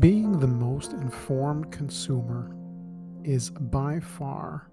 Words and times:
Being 0.00 0.40
the 0.40 0.46
most 0.46 0.92
informed 0.94 1.70
consumer 1.70 2.56
is 3.22 3.50
by 3.50 4.00
far 4.00 4.70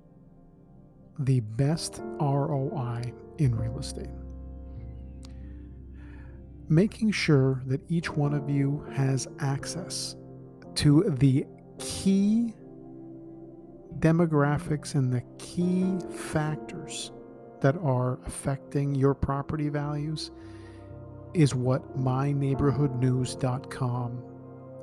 the 1.19 1.41
best 1.41 2.01
ROI 2.21 3.11
in 3.37 3.53
real 3.53 3.77
estate. 3.77 4.07
Making 6.69 7.11
sure 7.11 7.61
that 7.65 7.81
each 7.89 8.09
one 8.09 8.33
of 8.33 8.49
you 8.49 8.85
has 8.93 9.27
access 9.39 10.15
to 10.75 11.03
the 11.19 11.45
key 11.77 12.53
demographics 13.99 14.95
and 14.95 15.11
the 15.11 15.23
key 15.39 15.97
factors 16.09 17.11
that 17.59 17.75
are 17.83 18.17
affecting 18.25 18.95
your 18.95 19.13
property 19.13 19.67
values 19.67 20.31
is 21.33 21.53
what 21.53 21.97
myneighborhoodnews.com 21.97 24.23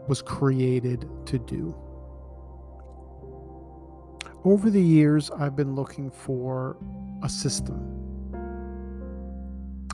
was 0.09 0.23
created 0.23 1.09
to 1.27 1.39
do. 1.39 1.75
Over 4.45 4.69
the 4.69 4.83
years, 4.83 5.31
I've 5.31 5.57
been 5.57 5.75
looking 5.75 6.11
for 6.11 6.77
a 7.23 7.29
system, 7.29 7.81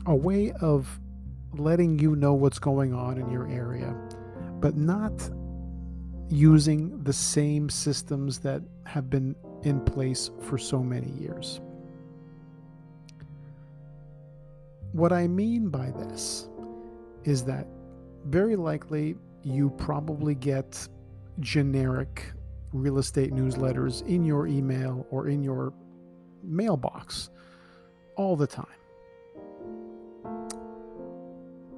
a 0.05 0.15
way 0.15 0.51
of 0.61 0.99
letting 1.53 1.99
you 1.99 2.15
know 2.15 2.33
what's 2.33 2.59
going 2.59 2.93
on 2.93 3.17
in 3.17 3.29
your 3.31 3.47
area, 3.47 3.95
but 4.59 4.75
not 4.75 5.29
using 6.29 7.01
the 7.03 7.13
same 7.13 7.69
systems 7.69 8.39
that 8.39 8.61
have 8.85 9.09
been 9.09 9.35
in 9.63 9.79
place 9.81 10.31
for 10.41 10.57
so 10.57 10.79
many 10.79 11.09
years. 11.11 11.61
What 14.93 15.13
I 15.13 15.27
mean 15.27 15.69
by 15.69 15.91
this 15.91 16.49
is 17.23 17.43
that 17.45 17.67
very 18.25 18.55
likely 18.55 19.15
you 19.43 19.69
probably 19.71 20.35
get 20.35 20.87
generic 21.39 22.31
real 22.73 22.97
estate 22.97 23.33
newsletters 23.33 24.05
in 24.07 24.23
your 24.23 24.47
email 24.47 25.05
or 25.09 25.27
in 25.27 25.43
your 25.43 25.73
mailbox 26.43 27.29
all 28.15 28.35
the 28.35 28.47
time. 28.47 28.65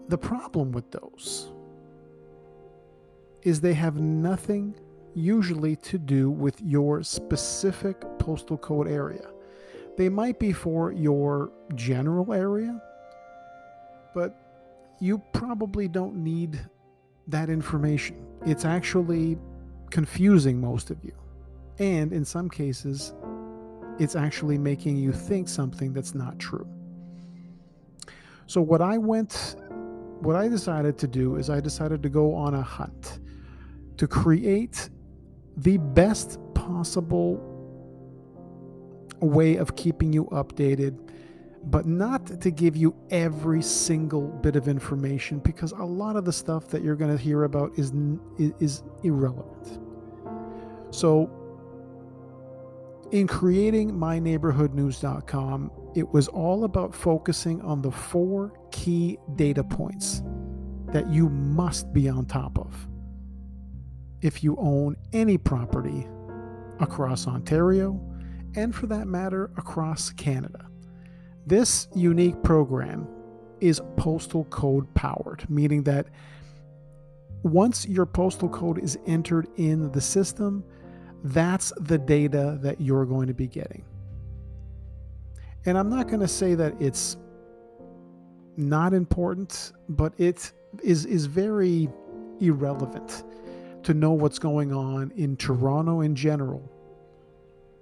The 0.10 0.18
problem 0.18 0.72
with 0.72 0.92
those 0.92 1.52
is 3.42 3.60
they 3.60 3.74
have 3.74 4.00
nothing 4.00 4.76
usually 5.16 5.76
to 5.78 5.98
do 5.98 6.30
with 6.30 6.60
your 6.62 7.04
specific 7.04 8.02
postal 8.20 8.58
code 8.58 8.88
area. 8.88 9.28
They 9.98 10.10
might 10.10 10.40
be 10.40 10.52
for 10.52 10.92
your 10.92 11.52
general 11.76 12.34
area, 12.34 12.82
but 14.14 14.36
you 15.00 15.22
probably 15.34 15.88
don't 15.88 16.16
need 16.16 16.60
that 17.28 17.50
information. 17.50 18.26
It's 18.46 18.66
actually 18.66 19.38
confusing 19.90 20.60
most 20.60 20.90
of 20.90 21.04
you. 21.04 21.14
And 21.80 22.12
in 22.12 22.26
some 22.26 22.50
cases, 22.50 23.14
it's 24.00 24.16
actually 24.16 24.58
making 24.58 24.98
you 24.98 25.12
think 25.12 25.48
something 25.48 25.94
that's 25.94 26.14
not 26.14 26.40
true. 26.40 26.68
So, 28.48 28.62
what 28.62 28.82
I 28.82 28.98
went, 28.98 29.56
what 30.20 30.36
I 30.36 30.48
decided 30.48 30.98
to 31.00 31.08
do 31.08 31.38
is 31.38 31.50
I 31.50 31.60
decided 31.60 32.04
to 32.04 32.10
go 32.10 32.34
on 32.34 32.54
a 32.54 32.62
hunt 32.62 33.20
to 33.98 34.08
create 34.08 34.90
the 35.58 35.78
best 35.78 36.40
possible 36.54 37.50
way 39.22 39.56
of 39.56 39.76
keeping 39.76 40.12
you 40.12 40.26
updated 40.26 40.98
but 41.66 41.86
not 41.86 42.42
to 42.42 42.52
give 42.52 42.76
you 42.76 42.96
every 43.10 43.62
single 43.62 44.28
bit 44.28 44.56
of 44.56 44.68
information 44.68 45.40
because 45.40 45.72
a 45.72 45.84
lot 45.84 46.16
of 46.16 46.26
the 46.26 46.34
stuff 46.34 46.68
that 46.68 46.84
you're 46.84 46.96
going 46.96 47.16
to 47.16 47.22
hear 47.22 47.44
about 47.44 47.72
is 47.78 47.94
is 48.60 48.84
irrelevant. 49.04 49.80
So 50.92 51.32
in 53.12 53.28
creating 53.28 53.92
myneighborhoodnews.com, 53.92 55.72
it 55.96 56.10
was 56.10 56.28
all 56.28 56.64
about 56.64 56.94
focusing 56.96 57.62
on 57.62 57.82
the 57.82 57.92
four 57.92 58.54
key 58.72 59.18
data 59.36 59.64
points 59.64 60.24
that 60.88 61.08
you 61.10 61.30
must 61.30 61.94
be 61.94 62.10
on 62.10 62.26
top 62.26 62.58
of 62.58 62.88
if 64.22 64.44
you 64.44 64.56
own 64.58 64.96
any 65.12 65.38
property 65.38 66.08
across 66.80 67.28
Ontario 67.28 68.00
and 68.56 68.74
for 68.74 68.88
that 68.88 69.08
matter 69.08 69.52
across 69.58 70.12
Canada. 70.12 70.68
This 71.46 71.88
unique 71.94 72.42
program 72.42 73.08
is 73.60 73.82
postal 73.98 74.46
code 74.46 74.94
powered, 74.94 75.50
meaning 75.50 75.84
that 75.84 76.08
once 77.44 77.86
your 77.86 78.06
postal 78.06 78.48
code 78.48 78.82
is 78.82 78.98
entered 79.06 79.48
in 79.58 79.92
the 79.92 80.02
system, 80.02 80.64
that's 81.24 81.74
the 81.80 81.98
data 81.98 82.58
that 82.62 82.80
you're 82.80 83.06
going 83.06 83.28
to 83.28 83.34
be 83.34 83.48
getting. 83.48 83.84
And 85.66 85.78
I'm 85.78 85.90
not 85.90 86.08
going 86.08 86.22
to 86.22 86.28
say 86.28 86.56
that 86.56 86.74
it's 86.82 87.18
not 88.56 88.94
important, 88.94 89.74
but 89.90 90.14
it 90.18 90.52
is 90.82 91.06
is 91.06 91.26
very 91.26 91.90
irrelevant 92.40 93.24
to 93.84 93.94
know 93.94 94.12
what's 94.12 94.40
going 94.40 94.74
on 94.74 95.12
in 95.16 95.36
Toronto 95.38 96.02
in 96.02 96.16
general 96.16 96.73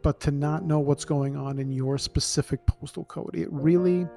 but 0.04 0.20
to 0.22 0.32
not 0.32 0.66
know 0.66 0.80
what's 0.80 1.06
going 1.06 1.36
on 1.36 1.60
in 1.60 1.72
your 1.72 1.98
specific 1.98 2.66
postal 2.66 3.06
code. 3.06 3.36
It 3.36 3.52
really 3.52 4.08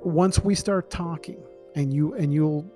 once 0.00 0.38
we 0.38 0.54
start 0.54 0.90
talking 0.90 1.42
and 1.74 1.92
you 1.92 2.14
and 2.14 2.32
you'll 2.32 2.70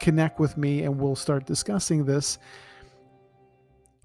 connect 0.00 0.40
with 0.40 0.56
me 0.56 0.82
and 0.82 0.98
we'll 0.98 1.16
start 1.16 1.46
discussing 1.46 2.04
this, 2.04 2.38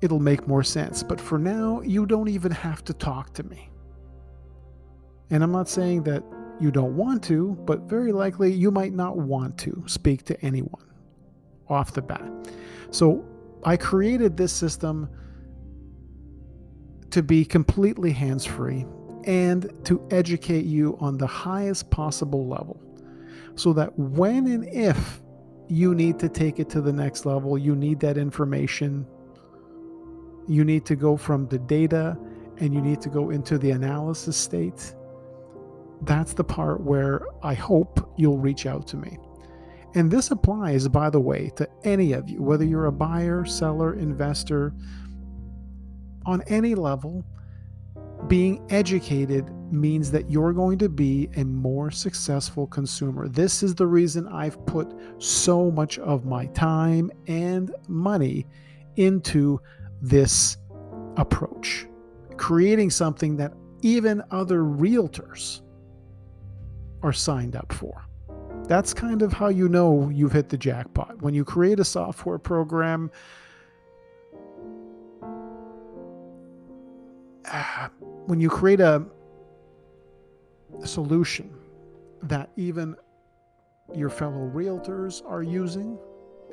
it'll 0.01 0.19
make 0.19 0.47
more 0.47 0.63
sense. 0.63 1.01
But 1.01 1.19
for 1.19 1.40
now, 1.40 1.81
you 1.81 2.06
don't 2.06 2.29
even 2.29 2.51
have 2.51 2.84
to 2.85 2.94
talk 2.94 3.34
to 3.34 3.44
me. 3.44 3.69
And 5.31 5.44
I'm 5.44 5.51
not 5.51 5.67
saying 5.67 6.03
that 6.03 6.23
you 6.59 6.72
don't 6.72 6.96
want 6.96 7.23
to, 7.25 7.57
but 7.66 7.81
very 7.81 8.12
likely 8.12 8.51
you 8.51 8.72
might 8.72 8.94
not 8.94 9.17
want 9.17 9.57
to 9.59 9.84
speak 9.88 10.23
to 10.25 10.41
anyone 10.41 10.85
off 11.67 11.94
the 11.94 12.01
bat. 12.01 12.31
So 12.91 13.25
I 13.63 13.75
created 13.75 14.38
this 14.38 14.53
system 14.53 15.09
to 17.12 17.23
be 17.23 17.45
completely 17.45 18.12
hands 18.12 18.45
free 18.45 18.85
and 19.25 19.72
to 19.85 20.06
educate 20.12 20.66
you 20.66 20.97
on 21.00 21.18
the 21.18 21.28
highest 21.28 21.90
possible 21.90 22.47
level 22.47 22.81
so 23.56 23.73
that 23.73 23.97
when 23.97 24.47
and 24.47 24.66
if 24.69 25.22
you 25.67 25.94
need 25.94 26.19
to 26.19 26.29
take 26.29 26.59
it 26.59 26.69
to 26.69 26.81
the 26.81 26.94
next 26.94 27.25
level, 27.25 27.57
you 27.57 27.75
need 27.75 28.00
that 28.00 28.17
information. 28.17 29.06
You 30.47 30.63
need 30.63 30.85
to 30.85 30.96
go 30.96 31.17
from 31.17 31.47
the 31.47 31.59
data 31.59 32.17
and 32.59 32.73
you 32.73 32.81
need 32.81 33.01
to 33.01 33.09
go 33.09 33.31
into 33.31 33.57
the 33.57 33.72
analysis 33.72 34.38
state. 34.38 34.94
That's 36.03 36.34
the 36.34 36.44
part 36.44 36.81
where 36.81 37.25
I 37.44 37.53
hope 37.53 38.13
you'll 38.17 38.38
reach 38.38 38.66
out 38.66 38.88
to 38.88 38.97
me. 38.97 39.17
And 39.96 40.12
this 40.12 40.31
applies, 40.31 40.88
by 40.88 41.09
the 41.09 41.19
way, 41.19 41.51
to 41.56 41.67
any 41.84 42.13
of 42.13 42.29
you, 42.29 42.41
whether 42.41 42.63
you're 42.63 42.85
a 42.85 42.91
buyer, 42.91 43.46
seller, 43.46 43.96
investor, 43.96 44.73
on 46.28 46.44
any 46.44 46.76
level, 46.76 47.26
being 48.28 48.66
educated 48.70 49.50
means 49.72 50.12
that 50.12 50.30
you're 50.30 50.54
going 50.54 50.78
to 50.80 50.90
be 50.90 51.30
a 51.38 51.44
more 51.44 51.90
successful 51.90 52.68
consumer. 52.68 53.28
This 53.28 53.64
is 53.64 53.74
the 53.74 53.88
reason 53.88 54.28
I've 54.28 54.64
put 54.66 54.94
so 55.18 55.72
much 55.72 55.98
of 56.00 56.26
my 56.26 56.48
time 56.48 57.10
and 57.28 57.74
money 57.88 58.46
into 58.98 59.62
this 60.02 60.58
approach, 61.16 61.88
creating 62.36 62.90
something 62.90 63.38
that 63.38 63.54
even 63.82 64.22
other 64.32 64.62
realtors 64.62 65.62
are 67.04 67.14
signed 67.14 67.56
up 67.56 67.72
for. 67.72 68.06
That's 68.68 68.94
kind 68.94 69.22
of 69.22 69.32
how 69.32 69.47
you 69.47 69.70
know 69.70 70.09
you've 70.09 70.34
hit 70.34 70.50
the 70.50 70.58
jackpot. 70.58 71.22
When 71.22 71.34
you 71.34 71.46
create 71.46 71.80
a 71.80 71.85
software 71.85 72.40
program 72.40 73.12
when 78.26 78.40
you 78.40 78.49
create 78.49 78.79
a, 78.79 79.05
solution 80.84 81.49
that 82.22 82.49
even 82.58 82.94
your 83.96 84.09
fellow 84.09 84.52
realtors 84.53 85.23
are 85.26 85.41
using 85.41 85.97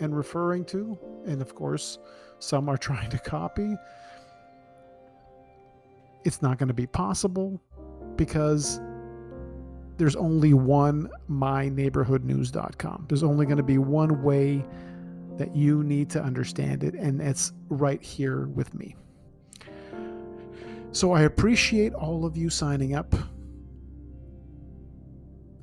and 0.00 0.17
referring 0.17 0.64
to, 0.64 0.96
and 1.26 1.43
of 1.43 1.55
course, 1.55 1.99
some 2.38 2.69
are 2.69 2.76
trying 2.88 3.11
to 3.11 3.19
copy, 3.19 3.75
it's 6.25 6.41
not 6.41 6.58
going 6.58 6.69
to 6.69 6.75
be 6.75 6.87
possible 6.87 7.61
because 8.17 8.81
there's 9.96 10.17
only 10.17 10.55
one 10.55 11.11
myneighborhoodnews.com. 11.31 13.06
There's 13.08 13.23
only 13.23 13.46
going 13.46 13.58
to 13.58 13.62
be 13.62 13.79
one 13.79 14.23
way 14.23 14.64
that 15.38 15.55
you 15.56 15.82
need 15.82 16.08
to 16.11 16.23
understand 16.23 16.85
it, 16.85 16.94
and 16.94 17.20
it's 17.20 17.52
right 17.69 18.02
here 18.02 18.46
with 18.46 18.73
me. 18.75 18.96
So 20.94 21.12
I 21.12 21.23
appreciate 21.23 21.94
all 21.94 22.25
of 22.26 22.38
you 22.38 22.50
signing 22.50 22.94
up. 22.96 23.14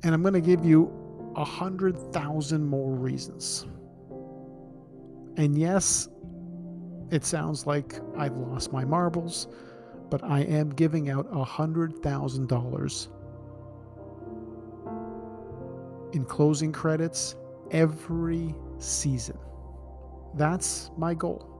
And 0.04 0.14
I'm 0.14 0.22
going 0.22 0.34
to 0.34 0.40
give 0.40 0.64
you 0.64 0.92
a 1.36 1.44
hundred 1.44 1.98
thousand 2.12 2.66
more 2.66 2.94
reasons 2.94 3.66
And 5.36 5.58
yes, 5.58 6.08
it 7.10 7.24
sounds 7.24 7.66
like 7.66 8.00
I've 8.16 8.36
lost 8.36 8.72
my 8.72 8.84
marbles, 8.84 9.48
but 10.10 10.24
I 10.24 10.40
am 10.42 10.70
giving 10.70 11.10
out 11.10 11.26
a 11.32 11.44
$100,000 11.44 13.08
in 16.14 16.24
closing 16.26 16.72
credits 16.72 17.36
every 17.70 18.54
season. 18.78 19.38
That's 20.34 20.90
my 20.98 21.14
goal. 21.14 21.51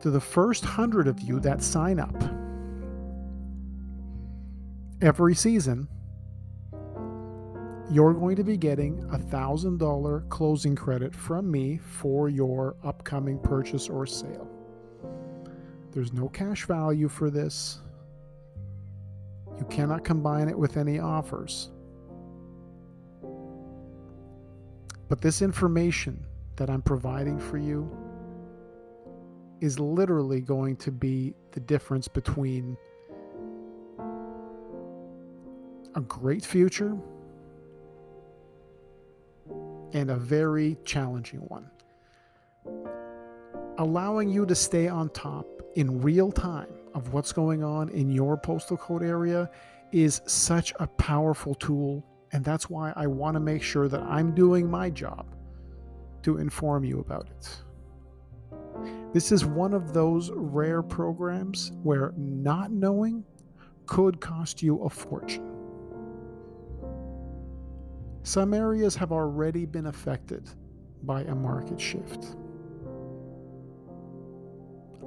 To 0.00 0.10
the 0.10 0.20
first 0.20 0.64
hundred 0.64 1.08
of 1.08 1.20
you 1.20 1.40
that 1.40 1.62
sign 1.62 1.98
up 1.98 2.14
every 5.02 5.34
season, 5.34 5.88
you're 7.90 8.12
going 8.12 8.36
to 8.36 8.44
be 8.44 8.56
getting 8.56 9.04
a 9.12 9.18
thousand 9.18 9.78
dollar 9.78 10.20
closing 10.28 10.76
credit 10.76 11.14
from 11.14 11.50
me 11.50 11.78
for 11.78 12.28
your 12.28 12.76
upcoming 12.84 13.38
purchase 13.38 13.88
or 13.88 14.06
sale. 14.06 14.48
There's 15.92 16.12
no 16.12 16.28
cash 16.28 16.66
value 16.66 17.08
for 17.08 17.30
this. 17.30 17.80
You 19.58 19.64
cannot 19.66 20.04
combine 20.04 20.48
it 20.48 20.56
with 20.56 20.76
any 20.76 21.00
offers. 21.00 21.70
But 25.08 25.20
this 25.22 25.42
information 25.42 26.24
that 26.56 26.68
I'm 26.68 26.82
providing 26.82 27.38
for 27.40 27.56
you 27.56 27.90
is 29.60 29.78
literally 29.78 30.40
going 30.40 30.76
to 30.76 30.90
be 30.90 31.34
the 31.52 31.60
difference 31.60 32.08
between 32.08 32.76
a 35.94 36.00
great 36.00 36.44
future 36.44 36.96
and 39.92 40.10
a 40.10 40.16
very 40.16 40.76
challenging 40.84 41.40
one. 41.40 41.70
Allowing 43.78 44.28
you 44.28 44.44
to 44.46 44.54
stay 44.54 44.88
on 44.88 45.08
top 45.10 45.46
in 45.74 46.00
real 46.00 46.30
time 46.30 46.68
of 46.94 47.12
what's 47.12 47.32
going 47.32 47.62
on 47.62 47.88
in 47.90 48.10
your 48.10 48.36
postal 48.36 48.76
code 48.76 49.02
area 49.02 49.50
is 49.92 50.20
such 50.26 50.72
a 50.80 50.86
powerful 50.86 51.54
tool. 51.54 52.04
And 52.32 52.44
that's 52.44 52.68
why 52.68 52.92
I 52.96 53.06
want 53.06 53.34
to 53.34 53.40
make 53.40 53.62
sure 53.62 53.88
that 53.88 54.02
I'm 54.02 54.34
doing 54.34 54.70
my 54.70 54.90
job 54.90 55.26
to 56.22 56.38
inform 56.38 56.84
you 56.84 57.00
about 57.00 57.26
it. 57.30 57.56
This 59.12 59.32
is 59.32 59.44
one 59.44 59.72
of 59.72 59.94
those 59.94 60.30
rare 60.34 60.82
programs 60.82 61.72
where 61.82 62.12
not 62.16 62.70
knowing 62.70 63.24
could 63.86 64.20
cost 64.20 64.62
you 64.62 64.82
a 64.82 64.90
fortune. 64.90 65.48
Some 68.22 68.52
areas 68.52 68.94
have 68.96 69.10
already 69.10 69.64
been 69.64 69.86
affected 69.86 70.50
by 71.02 71.22
a 71.22 71.34
market 71.34 71.80
shift. 71.80 72.36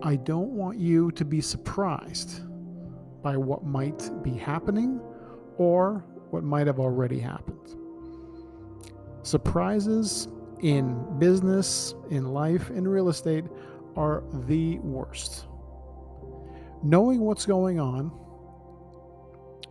I 0.02 0.16
don't 0.16 0.50
want 0.50 0.80
you 0.80 1.12
to 1.12 1.24
be 1.24 1.42
surprised 1.42 2.42
by 3.22 3.38
what 3.38 3.64
might 3.64 4.10
be 4.24 4.32
happening 4.32 5.00
or 5.58 6.04
what 6.32 6.44
might 6.44 6.66
have 6.66 6.80
already 6.80 7.20
happened. 7.20 7.76
Surprises 9.22 10.28
in 10.62 11.20
business, 11.20 11.94
in 12.10 12.34
life, 12.34 12.72
in 12.72 12.88
real 12.88 13.10
estate 13.10 13.46
are 13.96 14.24
the 14.48 14.80
worst. 14.80 15.46
Knowing 16.84 17.22
what's 17.22 17.46
going 17.46 17.80
on, 17.80 18.12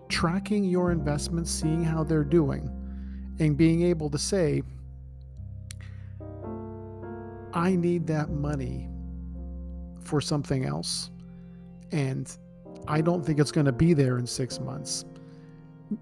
tracking 0.08 0.64
your 0.64 0.92
investments, 0.92 1.50
seeing 1.50 1.82
how 1.82 2.04
they're 2.04 2.24
doing, 2.24 2.68
and 3.38 3.56
being 3.56 3.82
able 3.82 4.10
to 4.10 4.18
say, 4.18 4.62
I 7.52 7.74
need 7.74 8.06
that 8.06 8.30
money 8.30 8.88
for 10.00 10.20
something 10.20 10.64
else, 10.64 11.10
and 11.90 12.36
I 12.86 13.00
don't 13.00 13.24
think 13.24 13.38
it's 13.38 13.52
going 13.52 13.66
to 13.66 13.72
be 13.72 13.94
there 13.94 14.18
in 14.18 14.26
six 14.26 14.60
months, 14.60 15.04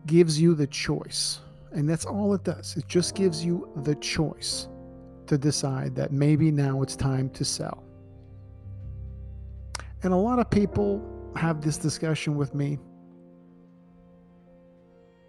gives 0.06 0.40
you 0.40 0.54
the 0.54 0.66
choice. 0.66 1.40
And 1.72 1.88
that's 1.88 2.04
all 2.04 2.34
it 2.34 2.44
does. 2.44 2.76
It 2.76 2.88
just 2.88 3.14
gives 3.14 3.44
you 3.44 3.70
the 3.84 3.94
choice 3.96 4.68
to 5.26 5.36
decide 5.38 5.94
that 5.96 6.12
maybe 6.12 6.50
now 6.50 6.82
it's 6.82 6.96
time 6.96 7.30
to 7.30 7.44
sell. 7.44 7.84
And 10.02 10.12
a 10.12 10.16
lot 10.16 10.38
of 10.38 10.48
people 10.50 11.02
have 11.36 11.60
this 11.60 11.76
discussion 11.76 12.36
with 12.36 12.54
me. 12.54 12.78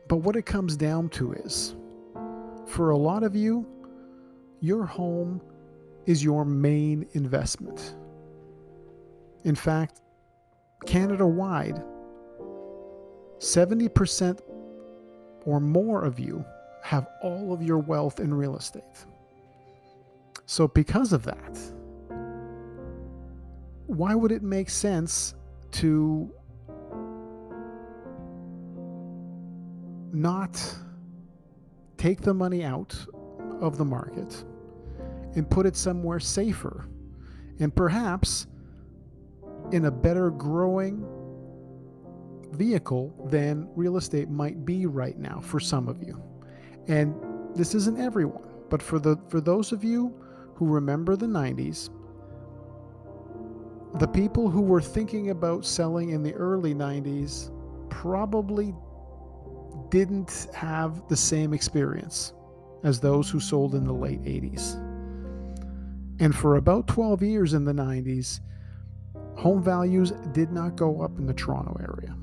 But 0.08 0.18
what 0.18 0.36
it 0.36 0.46
comes 0.46 0.76
down 0.76 1.10
to 1.10 1.34
is 1.34 1.76
for 2.66 2.92
a 2.92 2.98
lot 2.98 3.24
of 3.24 3.36
you, 3.36 3.66
your 4.60 4.86
home 4.86 5.42
is 6.06 6.24
your 6.24 6.46
main 6.46 7.08
investment. 7.14 7.96
In 9.44 9.56
fact, 9.56 10.02
Canada 10.86 11.26
wide, 11.26 11.84
70% 13.40 14.40
or 15.46 15.60
more 15.60 16.04
of 16.04 16.20
you 16.20 16.44
have 16.84 17.08
all 17.22 17.54
of 17.54 17.62
your 17.62 17.78
wealth 17.78 18.20
in 18.20 18.34
real 18.34 18.58
estate. 18.58 19.06
So, 20.46 20.68
because 20.68 21.14
of 21.14 21.24
that, 21.24 21.60
why 23.90 24.14
would 24.14 24.32
it 24.32 24.44
make 24.44 24.70
sense 24.70 25.34
to 25.72 26.32
not 30.12 30.76
take 31.98 32.22
the 32.22 32.34
money 32.34 32.64
out 32.64 32.96
of 33.62 33.80
the 33.80 33.86
market 33.86 34.46
and 35.36 35.50
put 35.50 35.66
it 35.66 35.76
somewhere 35.76 36.20
safer 36.20 36.88
and 37.60 37.76
perhaps 37.76 38.46
in 39.72 39.86
a 39.86 39.92
better 39.92 40.30
growing 40.30 41.04
vehicle 42.52 43.12
than 43.26 43.68
real 43.76 43.98
estate 43.98 44.30
might 44.30 44.66
be 44.66 44.86
right 44.86 45.18
now 45.18 45.40
for 45.42 45.60
some 45.60 45.88
of 45.88 46.04
you. 46.04 46.22
And 46.88 47.16
this 47.56 47.74
isn't 47.74 48.00
everyone, 48.00 48.48
but 48.70 48.84
for 48.84 49.00
the 49.00 49.18
for 49.30 49.42
those 49.42 49.72
of 49.72 49.84
you 49.84 50.14
who 50.56 50.68
remember 50.68 51.16
the 51.16 51.26
90s, 51.26 51.90
the 53.96 54.08
people 54.08 54.50
who 54.50 54.62
were 54.62 54.82
thinking 54.82 55.32
about 55.32 55.66
selling 55.66 56.12
in 56.12 56.22
the 56.22 56.34
early 56.34 56.76
90s 56.76 57.52
probably 57.90 58.74
didn't 59.90 60.48
have 60.54 61.08
the 61.08 61.18
same 61.18 61.54
experience 61.54 62.34
as 62.84 63.00
those 63.00 63.30
who 63.30 63.40
sold 63.40 63.74
in 63.74 63.84
the 63.84 63.94
late 63.94 64.22
80s. 64.22 64.76
And 66.20 66.36
for 66.36 66.58
about 66.58 66.88
12 66.88 67.24
years 67.24 67.54
in 67.54 67.66
the 67.66 67.74
90s, 67.74 68.42
home 69.36 69.64
values 69.64 70.12
did 70.34 70.52
not 70.52 70.76
go 70.76 71.02
up 71.02 71.18
in 71.18 71.26
the 71.26 71.34
Toronto 71.34 71.76
area. 71.80 72.16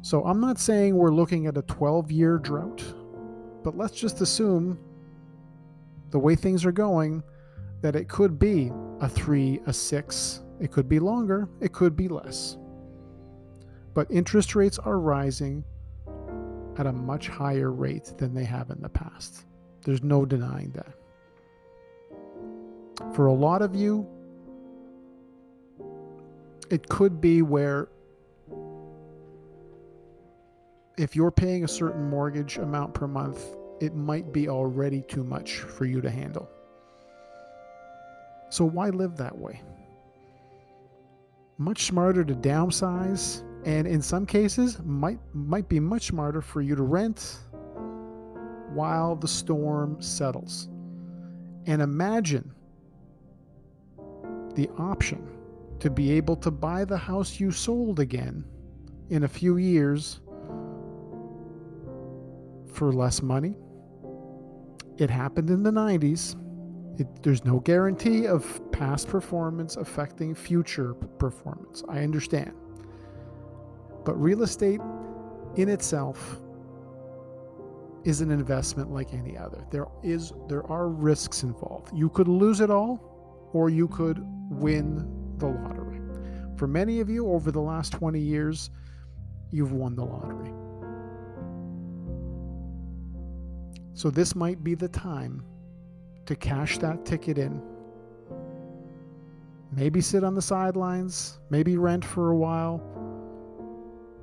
So 0.00 0.24
I'm 0.24 0.40
not 0.40 0.58
saying 0.58 0.96
we're 0.96 1.12
looking 1.12 1.46
at 1.46 1.56
a 1.56 1.62
12 1.62 2.10
year 2.10 2.38
drought, 2.38 2.82
but 3.62 3.76
let's 3.76 3.94
just 3.94 4.20
assume 4.20 4.78
the 6.10 6.18
way 6.18 6.34
things 6.34 6.64
are 6.64 6.72
going 6.72 7.22
that 7.82 7.94
it 7.94 8.08
could 8.08 8.38
be 8.38 8.72
a 9.00 9.08
three, 9.08 9.60
a 9.66 9.72
six, 9.72 10.42
it 10.60 10.72
could 10.72 10.88
be 10.88 10.98
longer, 10.98 11.48
it 11.60 11.72
could 11.72 11.96
be 11.96 12.08
less. 12.08 12.56
But 13.94 14.10
interest 14.10 14.54
rates 14.54 14.78
are 14.78 14.98
rising 14.98 15.64
at 16.76 16.86
a 16.86 16.92
much 16.92 17.28
higher 17.28 17.72
rate 17.72 18.12
than 18.18 18.34
they 18.34 18.44
have 18.44 18.70
in 18.70 18.80
the 18.80 18.88
past. 18.88 19.44
There's 19.84 20.02
no 20.02 20.24
denying 20.24 20.72
that. 20.72 20.94
For 23.14 23.26
a 23.26 23.32
lot 23.32 23.62
of 23.62 23.74
you, 23.74 24.06
it 26.70 26.88
could 26.88 27.20
be 27.20 27.42
where 27.42 27.88
if 30.96 31.14
you're 31.14 31.30
paying 31.30 31.64
a 31.64 31.68
certain 31.68 32.10
mortgage 32.10 32.58
amount 32.58 32.92
per 32.92 33.06
month, 33.06 33.56
it 33.80 33.94
might 33.94 34.32
be 34.32 34.48
already 34.48 35.02
too 35.02 35.22
much 35.22 35.58
for 35.60 35.84
you 35.84 36.00
to 36.00 36.10
handle. 36.10 36.48
So, 38.50 38.64
why 38.64 38.90
live 38.90 39.16
that 39.16 39.36
way? 39.36 39.62
Much 41.58 41.84
smarter 41.84 42.24
to 42.24 42.34
downsize 42.34 43.42
and 43.64 43.86
in 43.86 44.00
some 44.00 44.24
cases 44.24 44.78
might 44.84 45.18
might 45.34 45.68
be 45.68 45.80
much 45.80 46.06
smarter 46.06 46.40
for 46.40 46.60
you 46.60 46.74
to 46.76 46.82
rent 46.82 47.38
while 48.72 49.16
the 49.16 49.28
storm 49.28 50.00
settles. 50.00 50.68
And 51.66 51.82
imagine 51.82 52.52
the 54.54 54.70
option 54.78 55.26
to 55.80 55.90
be 55.90 56.12
able 56.12 56.36
to 56.36 56.50
buy 56.50 56.84
the 56.84 56.96
house 56.96 57.38
you 57.38 57.50
sold 57.50 58.00
again 58.00 58.44
in 59.10 59.24
a 59.24 59.28
few 59.28 59.56
years 59.56 60.20
for 62.72 62.92
less 62.92 63.22
money. 63.22 63.56
It 64.96 65.10
happened 65.10 65.50
in 65.50 65.62
the 65.62 65.70
90s 65.70 66.36
it, 66.98 67.22
there's 67.22 67.44
no 67.44 67.60
guarantee 67.60 68.26
of 68.26 68.60
past 68.72 69.08
performance 69.08 69.76
affecting 69.76 70.34
future 70.34 70.94
performance 70.94 71.82
i 71.88 72.02
understand 72.02 72.52
but 74.04 74.14
real 74.20 74.42
estate 74.42 74.80
in 75.56 75.68
itself 75.68 76.40
is 78.04 78.20
an 78.20 78.30
investment 78.30 78.90
like 78.90 79.12
any 79.12 79.36
other. 79.36 79.64
There 79.70 79.86
is 80.02 80.32
there 80.48 80.66
are 80.70 80.88
risks 80.88 81.42
involved. 81.42 81.90
You 81.94 82.08
could 82.08 82.28
lose 82.28 82.60
it 82.60 82.70
all 82.70 83.50
or 83.52 83.68
you 83.70 83.88
could 83.88 84.24
win 84.50 85.06
the 85.38 85.46
lottery. 85.46 86.00
For 86.56 86.66
many 86.66 87.00
of 87.00 87.08
you 87.08 87.28
over 87.30 87.50
the 87.50 87.60
last 87.60 87.92
20 87.92 88.18
years, 88.18 88.70
you've 89.50 89.72
won 89.72 89.94
the 89.94 90.04
lottery. 90.04 90.52
So 93.94 94.10
this 94.10 94.34
might 94.34 94.62
be 94.62 94.74
the 94.74 94.88
time 94.88 95.42
to 96.28 96.36
cash 96.36 96.76
that 96.76 97.06
ticket 97.06 97.38
in. 97.38 97.62
Maybe 99.72 100.02
sit 100.02 100.22
on 100.22 100.34
the 100.34 100.42
sidelines, 100.42 101.38
maybe 101.48 101.78
rent 101.78 102.04
for 102.04 102.32
a 102.32 102.36
while, 102.36 102.82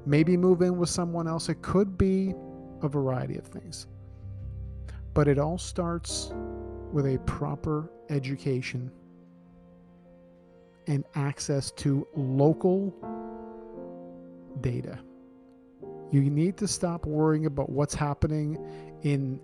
maybe 0.06 0.38
move 0.38 0.62
in 0.62 0.78
with 0.78 0.90
someone 0.90 1.28
else. 1.28 1.50
It 1.50 1.64
could 1.64 1.98
be 1.98 2.36
a 2.84 2.88
variety 2.88 3.38
of 3.38 3.48
things. 3.48 3.88
But 5.16 5.28
it 5.28 5.40
all 5.40 5.58
starts 5.58 6.32
with 6.92 7.08
a 7.08 7.18
proper 7.26 7.90
education 8.12 8.92
and 10.86 11.04
access 11.16 11.72
to 11.72 12.08
local 12.16 12.94
data. 14.62 15.00
You 16.12 16.22
need 16.22 16.56
to 16.58 16.68
stop 16.68 17.08
worrying 17.08 17.48
about 17.48 17.72
what's 17.72 17.96
happening 17.96 18.60
in 19.02 19.40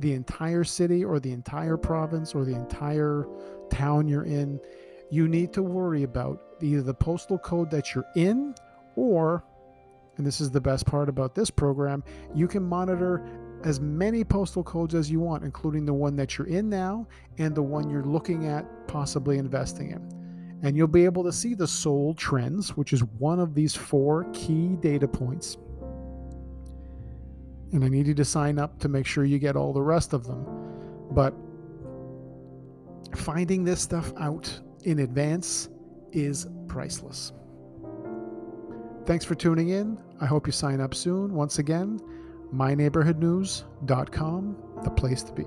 the 0.00 0.12
entire 0.12 0.64
city 0.64 1.04
or 1.04 1.20
the 1.20 1.32
entire 1.32 1.76
province 1.76 2.34
or 2.34 2.44
the 2.44 2.54
entire 2.54 3.26
town 3.70 4.08
you're 4.08 4.24
in. 4.24 4.60
You 5.10 5.28
need 5.28 5.52
to 5.54 5.62
worry 5.62 6.02
about 6.02 6.42
either 6.60 6.82
the 6.82 6.94
postal 6.94 7.38
code 7.38 7.70
that 7.70 7.94
you're 7.94 8.06
in 8.16 8.54
or 8.96 9.44
and 10.16 10.26
this 10.26 10.42
is 10.42 10.50
the 10.50 10.60
best 10.60 10.84
part 10.84 11.08
about 11.08 11.34
this 11.34 11.48
program, 11.48 12.04
you 12.34 12.46
can 12.46 12.62
monitor 12.62 13.24
as 13.64 13.80
many 13.80 14.22
postal 14.22 14.62
codes 14.62 14.94
as 14.94 15.10
you 15.10 15.18
want, 15.18 15.44
including 15.44 15.86
the 15.86 15.94
one 15.94 16.14
that 16.16 16.36
you're 16.36 16.46
in 16.46 16.68
now 16.68 17.06
and 17.38 17.54
the 17.54 17.62
one 17.62 17.88
you're 17.88 18.04
looking 18.04 18.46
at 18.46 18.66
possibly 18.86 19.38
investing 19.38 19.92
in. 19.92 20.60
And 20.62 20.76
you'll 20.76 20.88
be 20.88 21.06
able 21.06 21.24
to 21.24 21.32
see 21.32 21.54
the 21.54 21.66
sold 21.66 22.18
trends, 22.18 22.76
which 22.76 22.92
is 22.92 23.02
one 23.18 23.40
of 23.40 23.54
these 23.54 23.74
four 23.74 24.24
key 24.34 24.76
data 24.80 25.08
points. 25.08 25.56
And 27.72 27.84
I 27.84 27.88
need 27.88 28.06
you 28.06 28.14
to 28.14 28.24
sign 28.24 28.58
up 28.58 28.78
to 28.80 28.88
make 28.88 29.06
sure 29.06 29.24
you 29.24 29.38
get 29.38 29.56
all 29.56 29.72
the 29.72 29.82
rest 29.82 30.12
of 30.12 30.26
them. 30.26 30.44
But 31.12 31.34
finding 33.14 33.64
this 33.64 33.80
stuff 33.80 34.12
out 34.18 34.60
in 34.84 35.00
advance 35.00 35.68
is 36.12 36.46
priceless. 36.66 37.32
Thanks 39.06 39.24
for 39.24 39.34
tuning 39.34 39.70
in. 39.70 39.98
I 40.20 40.26
hope 40.26 40.46
you 40.46 40.52
sign 40.52 40.80
up 40.80 40.94
soon. 40.94 41.34
Once 41.34 41.58
again, 41.58 41.98
myneighborhoodnews.com, 42.54 44.56
the 44.84 44.90
place 44.90 45.22
to 45.22 45.32
be. 45.32 45.46